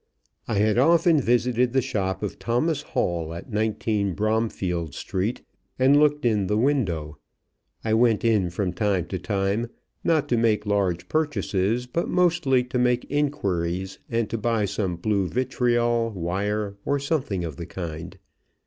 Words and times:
I 0.47 0.55
had 0.55 0.79
often 0.79 1.21
visited 1.21 1.73
the 1.73 1.79
shop 1.83 2.23
of 2.23 2.39
Thomas 2.39 2.81
Hall, 2.81 3.35
at 3.35 3.51
19 3.53 4.15
Bromfield 4.15 4.95
Street, 4.95 5.43
and 5.77 5.95
looked 5.99 6.25
in 6.25 6.47
the 6.47 6.57
window. 6.57 7.19
I 7.85 7.93
went 7.93 8.25
in 8.25 8.49
from 8.49 8.73
time 8.73 9.05
to 9.09 9.19
time, 9.19 9.69
not 10.03 10.27
to 10.29 10.37
make 10.37 10.65
large 10.65 11.07
purchases, 11.07 11.85
but 11.85 12.09
mostly 12.09 12.63
to 12.63 12.79
make 12.79 13.05
inquiries 13.11 13.99
and 14.09 14.27
to 14.31 14.39
buy 14.39 14.65
some 14.65 14.95
blue 14.95 15.27
vitriol, 15.27 16.09
wire, 16.09 16.77
or 16.83 16.97
something 16.97 17.43
of 17.43 17.57
the 17.57 17.67
kind. 17.67 18.17